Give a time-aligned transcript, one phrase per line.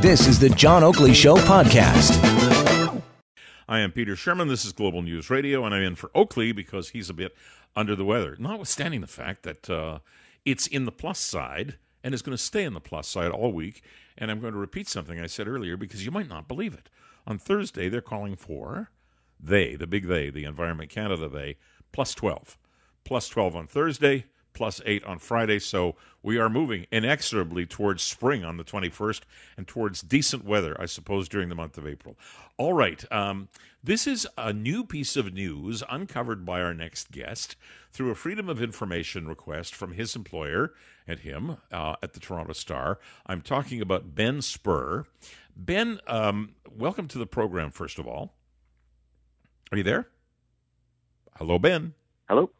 [0.00, 3.02] This is the John Oakley Show podcast.
[3.68, 4.48] I am Peter Shurman.
[4.48, 7.34] This is Global News Radio, and I'm in for Oakley because he's a bit
[7.74, 9.98] under the weather, notwithstanding the fact that uh,
[10.44, 13.52] it's in the plus side and is going to stay in the plus side all
[13.52, 13.82] week.
[14.16, 16.88] And I'm going to repeat something I said earlier because you might not believe it.
[17.26, 18.90] On Thursday, they're calling for
[19.40, 21.56] they, the big they, the Environment Canada they,
[21.92, 22.56] plus 12.
[23.04, 24.26] Plus 12 on Thursday,
[24.56, 25.58] plus 8 on Friday.
[25.58, 29.20] So we are moving inexorably towards spring on the 21st
[29.56, 32.16] and towards decent weather, I suppose, during the month of April.
[32.56, 33.04] All right.
[33.12, 33.48] Um,
[33.84, 37.54] this is a new piece of news uncovered by our next guest
[37.92, 40.72] through a Freedom of Information request from his employer
[41.06, 42.98] and him uh, at the Toronto Star.
[43.26, 45.04] I'm talking about Ben Spurr.
[45.54, 48.34] Ben, um, welcome to the program, first of all.
[49.70, 50.08] Are you there?
[51.36, 51.92] Hello, Ben.
[52.26, 52.50] Hello.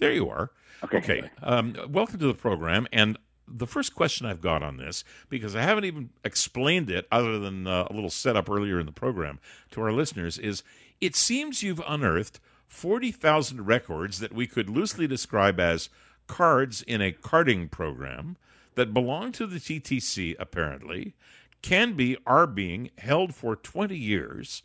[0.00, 0.50] There you are.
[0.82, 0.98] Okay.
[0.98, 1.30] Okay.
[1.42, 2.88] Um, welcome to the program.
[2.92, 7.38] And the first question I've got on this, because I haven't even explained it other
[7.38, 9.38] than uh, a little setup earlier in the program
[9.72, 10.62] to our listeners, is
[11.00, 15.90] it seems you've unearthed 40,000 records that we could loosely describe as
[16.26, 18.36] cards in a carding program
[18.76, 21.14] that belong to the TTC, apparently,
[21.60, 24.62] can be, are being held for 20 years,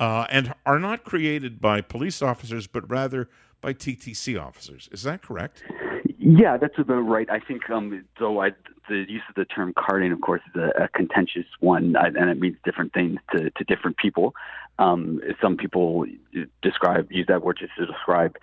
[0.00, 3.28] uh, and are not created by police officers, but rather
[3.64, 4.90] by TTC officers.
[4.92, 5.64] Is that correct?
[6.18, 7.28] Yeah, that's about right.
[7.30, 8.50] I think um, though I,
[8.90, 12.38] the use of the term carding, of course, is a, a contentious one, and it
[12.38, 14.34] means different things to, to different people.
[14.78, 16.04] Um, some people
[16.62, 18.36] describe use that word just to describe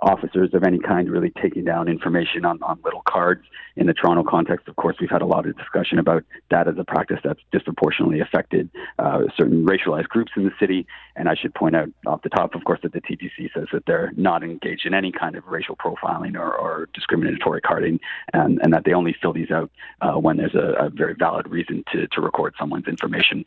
[0.00, 3.42] officers of any kind really taking down information on, on little cards.
[3.76, 6.74] In the Toronto context, of course, we've had a lot of discussion about that as
[6.78, 10.86] a practice that's disproportionately affected uh, certain racialized groups in the city.
[11.14, 13.84] And I should point out off the top, of course, that the TTC says that
[13.86, 18.00] they're not engaged in any kind of racial profiling or, or discriminatory carding,
[18.32, 19.70] and, and, that they only fill these out
[20.02, 23.44] uh, when there's a, a, very valid reason to, to record someone's information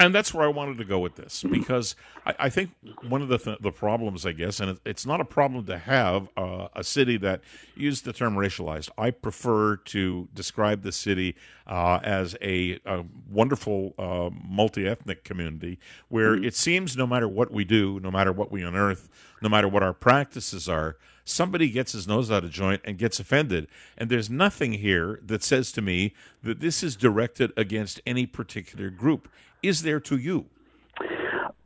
[0.00, 2.70] and that's where I wanted to go with this because I, I think
[3.08, 5.78] one of the th- the problems, I guess, and it, it's not a problem to
[5.78, 7.40] have uh, a city that
[7.74, 8.90] used the term racialized.
[8.96, 11.34] I prefer to describe the city
[11.66, 15.78] uh, as a, a wonderful uh, multi ethnic community
[16.08, 16.44] where mm-hmm.
[16.44, 19.08] it seems no matter what we do, no matter what we unearth,
[19.42, 23.20] no matter what our practices are, somebody gets his nose out of joint and gets
[23.20, 23.68] offended.
[23.96, 28.90] And there's nothing here that says to me that this is directed against any particular
[28.90, 29.28] group
[29.62, 30.46] is there to you?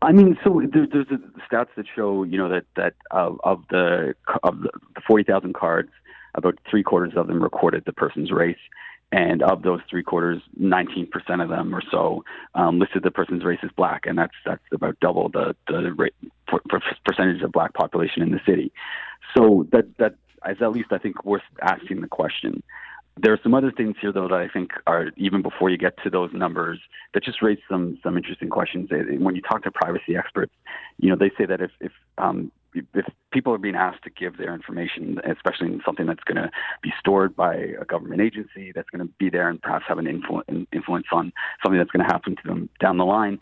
[0.01, 1.07] I mean, so there, there's
[1.51, 4.71] stats that show, you know, that that uh, of the of the,
[5.07, 5.91] forty thousand cards,
[6.35, 8.57] about three quarters of them recorded the person's race,
[9.13, 13.45] and of those three quarters, nineteen percent of them or so um, listed the person's
[13.45, 16.15] race as black, and that's that's about double the the rate,
[16.49, 18.73] per, per percentage of black population in the city.
[19.37, 20.17] So that that
[20.51, 22.63] is at least I think worth asking the question.
[23.21, 25.95] There are some other things here, though, that I think are even before you get
[26.03, 26.81] to those numbers
[27.12, 28.89] that just raise some some interesting questions.
[28.91, 30.53] When you talk to privacy experts,
[30.99, 34.39] you know they say that if if um, if people are being asked to give
[34.39, 36.50] their information, especially in something that's going to
[36.83, 40.06] be stored by a government agency, that's going to be there and perhaps have an
[40.06, 43.39] influ- influence on something that's going to happen to them down the line,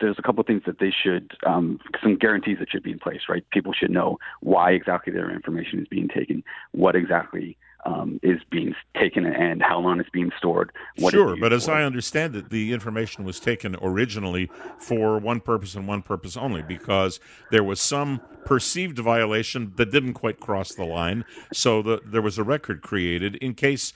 [0.00, 2.98] there's a couple of things that they should, um, some guarantees that should be in
[2.98, 3.44] place, right?
[3.50, 6.42] People should know why exactly their information is being taken,
[6.72, 10.72] what exactly um, is being taken and how long it's being stored.
[11.10, 11.72] sure, but as for.
[11.72, 16.62] I understand it, the information was taken originally for one purpose and one purpose only
[16.62, 21.24] because there was some perceived violation that didn't quite cross the line.
[21.52, 23.92] So the, there was a record created in case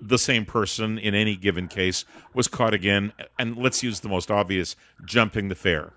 [0.00, 3.12] the same person in any given case was caught again.
[3.38, 5.92] And let's use the most obvious jumping the fare.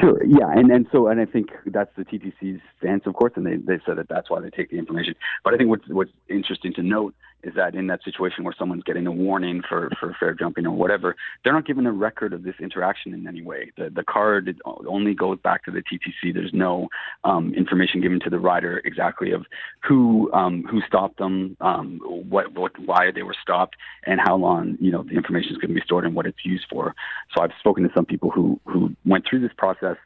[0.00, 0.24] Sure.
[0.24, 3.56] Yeah, and and so and I think that's the TTC's stance, of course, and they
[3.56, 5.14] they said that that's why they take the information.
[5.44, 8.82] But I think what's what's interesting to note is that in that situation where someone's
[8.84, 12.42] getting a warning for for fare jumping or whatever, they're not given a record of
[12.42, 13.70] this interaction in any way.
[13.76, 16.34] The the card only goes back to the TTC.
[16.34, 16.88] There's no
[17.24, 19.46] um, information given to the rider exactly of
[19.86, 24.76] who um, who stopped them, um, what what why they were stopped, and how long
[24.80, 26.94] you know the information is going to be stored and what it's used for.
[27.34, 29.96] So I've spoken to some people who who went through this process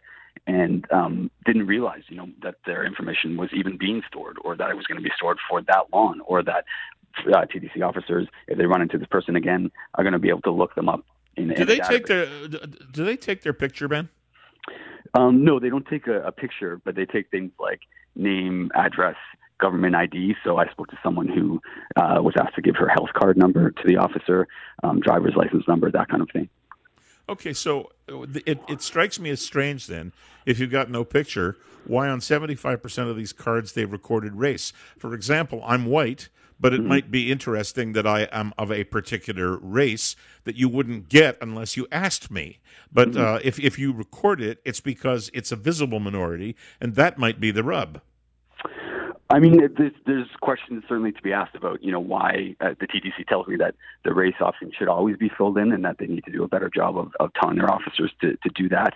[0.46, 4.70] and um, didn't realize, you know, that their information was even being stored, or that
[4.70, 6.64] it was going to be stored for that long, or that
[7.26, 10.42] uh, TTC officers, if they run into this person again, are going to be able
[10.42, 11.04] to look them up.
[11.36, 14.08] In, do in they take their Do they take their picture, Ben?
[15.14, 17.80] Um, no, they don't take a, a picture, but they take things like
[18.16, 19.16] name, address,
[19.60, 20.34] government ID.
[20.44, 21.60] So I spoke to someone who
[21.96, 24.48] uh, was asked to give her health card number to the officer,
[24.82, 26.48] um, driver's license number, that kind of thing.
[27.28, 30.12] Okay, so uh, it, it strikes me as strange then,
[30.44, 31.56] if you've got no picture,
[31.86, 34.72] why on 75% of these cards they've recorded race.
[34.98, 36.28] For example, I'm white,
[36.58, 36.88] but it mm-hmm.
[36.88, 41.76] might be interesting that I am of a particular race that you wouldn't get unless
[41.76, 42.60] you asked me.
[42.92, 43.20] But mm-hmm.
[43.20, 47.40] uh, if if you record it, it's because it's a visible minority, and that might
[47.40, 48.00] be the rub.
[49.30, 52.86] I mean, there's, there's questions certainly to be asked about, you know, why uh, the
[52.86, 53.74] TTC tells me that
[54.04, 56.48] the race option should always be filled in and that they need to do a
[56.48, 58.92] better job of, of telling their officers to, to do that.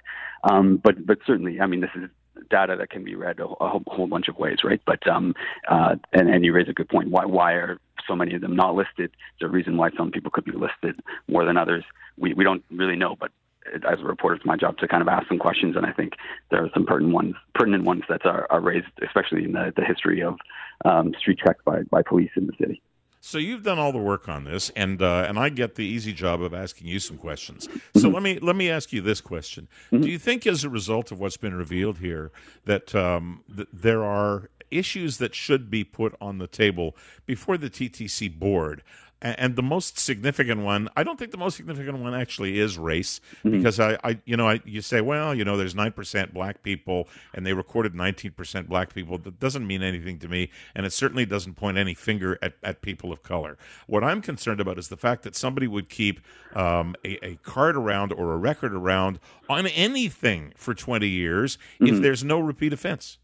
[0.48, 2.10] Um, but, but certainly, I mean, this is
[2.50, 4.80] data that can be read a, a whole, bunch of ways, right?
[4.86, 5.34] But, um,
[5.68, 7.10] uh, and, and you raise a good point.
[7.10, 9.10] Why, why are so many of them not listed?
[9.38, 11.84] There's a reason why some people could be listed more than others.
[12.16, 13.30] We, we don't really know, but
[13.74, 16.14] as a reporter, it's my job to kind of ask some questions, and I think
[16.50, 19.84] there are some pertinent ones, pertinent ones that are, are raised, especially in the, the
[19.84, 20.36] history of
[20.84, 22.80] um, street checks by, by police in the city.
[23.28, 26.14] So you've done all the work on this, and uh, and I get the easy
[26.14, 27.68] job of asking you some questions.
[27.94, 28.14] So mm-hmm.
[28.14, 30.02] let me let me ask you this question: mm-hmm.
[30.02, 32.32] Do you think, as a result of what's been revealed here,
[32.64, 36.96] that um, th- there are issues that should be put on the table
[37.26, 38.82] before the TTC board
[39.20, 43.20] and the most significant one i don't think the most significant one actually is race
[43.38, 43.50] mm-hmm.
[43.50, 47.08] because I, I you know I, you say well you know there's 9% black people
[47.34, 51.26] and they recorded 19% black people that doesn't mean anything to me and it certainly
[51.26, 54.96] doesn't point any finger at, at people of color what i'm concerned about is the
[54.96, 56.20] fact that somebody would keep
[56.54, 59.18] um, a, a, card around or a record around
[59.48, 61.94] on anything for 20 years mm-hmm.
[61.94, 63.18] if there's no repeat offense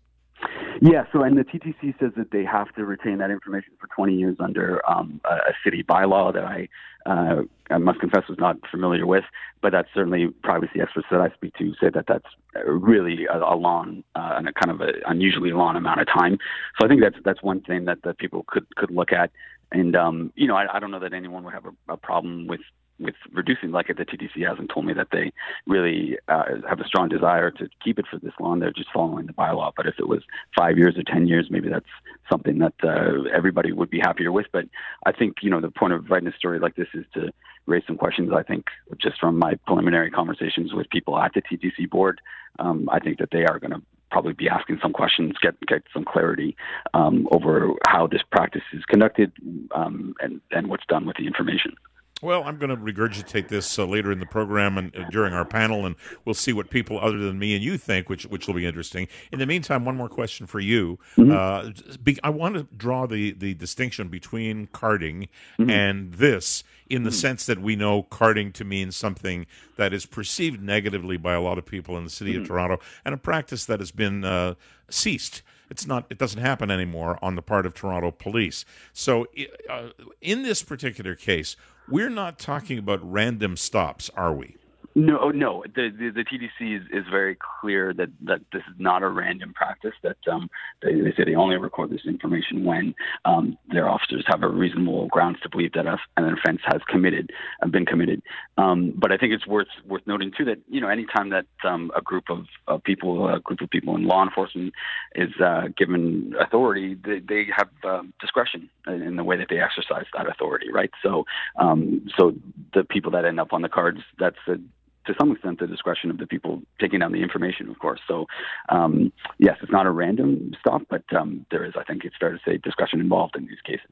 [0.86, 4.16] yeah, so and the TTC says that they have to retain that information for 20
[4.16, 6.68] years under um, a city bylaw that I,
[7.06, 9.24] uh, I must confess was not familiar with,
[9.62, 12.26] but that's certainly privacy experts that I speak to say that that's
[12.66, 16.36] really a, a long uh, and a kind of an unusually long amount of time.
[16.78, 19.30] So I think that's that's one thing that, that people could could look at.
[19.72, 22.46] And um, you know, I, I don't know that anyone would have a, a problem
[22.46, 22.60] with
[22.98, 25.32] with reducing, like the TTC hasn't told me that they
[25.66, 28.60] really uh, have a strong desire to keep it for this long.
[28.60, 29.72] They're just following the bylaw.
[29.76, 30.22] But if it was
[30.56, 31.86] five years or ten years, maybe that's
[32.30, 34.46] something that uh, everybody would be happier with.
[34.52, 34.66] But
[35.06, 37.32] I think you know the point of writing a story like this is to
[37.66, 38.30] raise some questions.
[38.34, 38.66] I think
[38.98, 42.20] just from my preliminary conversations with people at the TTC board,
[42.58, 45.82] um, I think that they are going to probably be asking some questions, get get
[45.92, 46.56] some clarity
[46.94, 49.32] um, over how this practice is conducted
[49.74, 51.74] um, and and what's done with the information.
[52.24, 55.44] Well, I'm going to regurgitate this uh, later in the program and uh, during our
[55.44, 55.94] panel, and
[56.24, 59.08] we'll see what people other than me and you think, which which will be interesting.
[59.30, 60.98] In the meantime, one more question for you.
[61.18, 61.30] Mm-hmm.
[61.30, 65.28] Uh, be, I want to draw the the distinction between carding
[65.58, 65.68] mm-hmm.
[65.68, 67.18] and this, in the mm-hmm.
[67.18, 69.44] sense that we know carding to mean something
[69.76, 72.54] that is perceived negatively by a lot of people in the city of mm-hmm.
[72.54, 74.54] Toronto, and a practice that has been uh,
[74.88, 78.64] ceased it's not it doesn't happen anymore on the part of Toronto police.
[78.92, 79.26] So
[79.68, 79.88] uh,
[80.20, 81.56] in this particular case,
[81.88, 84.56] we're not talking about random stops, are we?
[84.96, 85.64] No, oh, no.
[85.74, 89.52] The, the, the TTC is, is very clear that, that this is not a random
[89.52, 89.94] practice.
[90.04, 90.48] That um,
[90.82, 92.94] they, they say they only record this information when
[93.24, 97.30] um, their officers have a reasonable grounds to believe that a, an offense has committed,
[97.60, 98.22] uh, been committed.
[98.56, 101.90] Um, but I think it's worth worth noting too that you know anytime that um,
[101.96, 104.72] a group of, of people, a group of people in law enforcement
[105.16, 110.04] is uh, given authority, they, they have uh, discretion in the way that they exercise
[110.16, 110.90] that authority, right?
[111.02, 111.24] So,
[111.58, 112.34] um, so
[112.74, 114.56] the people that end up on the cards, that's a
[115.06, 118.00] to some extent the discretion of the people taking down the information, of course.
[118.08, 118.26] So,
[118.68, 122.32] um, yes, it's not a random stop, but um, there is, I think it's fair
[122.32, 123.90] to say, discretion involved in these cases.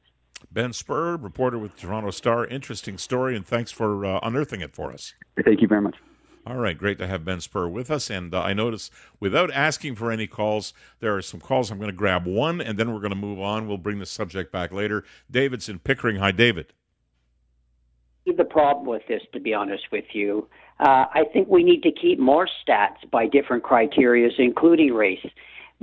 [0.51, 2.45] Ben Spurr, reporter with Toronto Star.
[2.45, 5.13] Interesting story, and thanks for uh, unearthing it for us.
[5.43, 5.95] Thank you very much.
[6.45, 8.09] All right, great to have Ben Spurr with us.
[8.09, 11.71] And uh, I notice, without asking for any calls, there are some calls.
[11.71, 13.67] I'm going to grab one, and then we're going to move on.
[13.67, 15.05] We'll bring the subject back later.
[15.31, 16.17] David's in Pickering.
[16.17, 16.73] Hi, David.
[18.25, 20.47] The problem with this, to be honest with you,
[20.79, 25.25] uh, I think we need to keep more stats by different criteria, including race.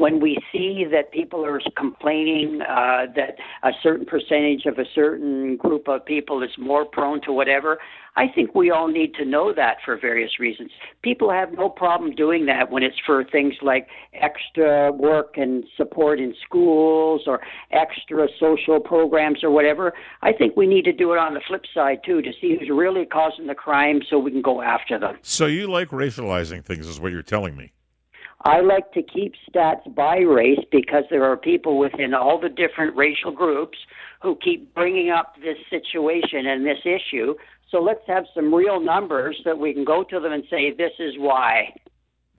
[0.01, 5.59] When we see that people are complaining uh, that a certain percentage of a certain
[5.59, 7.79] group of people is more prone to whatever,
[8.17, 10.71] I think we all need to know that for various reasons.
[11.03, 16.19] People have no problem doing that when it's for things like extra work and support
[16.19, 17.41] in schools or
[17.71, 19.93] extra social programs or whatever.
[20.23, 22.71] I think we need to do it on the flip side too to see who's
[22.71, 25.19] really causing the crime so we can go after them.
[25.21, 27.73] So you like racializing things, is what you're telling me.
[28.43, 32.97] I like to keep stats by race because there are people within all the different
[32.97, 33.79] racial groups
[34.23, 37.35] who keep bringing up this situation and this issue.
[37.71, 40.93] So let's have some real numbers that we can go to them and say, this
[40.99, 41.75] is why.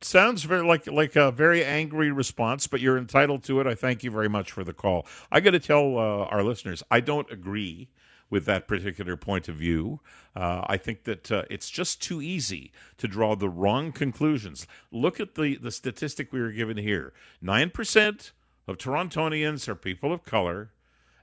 [0.03, 3.67] Sounds very like like a very angry response, but you're entitled to it.
[3.67, 5.05] I thank you very much for the call.
[5.31, 7.87] I got to tell uh, our listeners, I don't agree
[8.31, 9.99] with that particular point of view.
[10.35, 14.65] Uh, I think that uh, it's just too easy to draw the wrong conclusions.
[14.91, 18.31] Look at the, the statistic we were given here 9%
[18.67, 20.71] of Torontonians are people of color,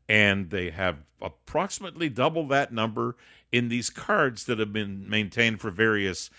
[0.09, 3.17] and they have approximately double that number
[3.51, 6.31] in these cards that have been maintained for various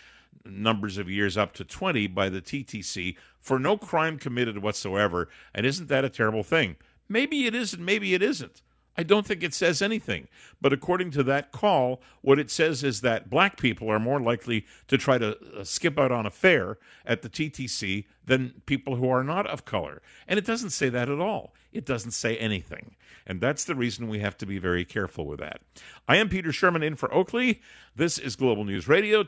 [0.45, 5.27] numbers of years up to 20 by the TTC for no crime committed whatsoever.
[5.53, 6.75] And isn't that a terrible thing?
[7.07, 8.61] Maybe it is, and maybe it isn't.
[8.99, 10.27] I don't think it says anything.
[10.59, 14.65] But according to that call, what it says is that black people are more likely
[14.89, 19.09] to try to uh, skip out on a fare at the TTC than people who
[19.09, 20.01] are not of color.
[20.27, 21.53] And it doesn't say that at all.
[21.71, 22.97] It doesn't say anything.
[23.25, 25.61] And that's the reason we have to be very careful with that.
[26.05, 27.61] I am Peter Shurman in for Oakley.
[27.95, 29.27] This is Global News Radio.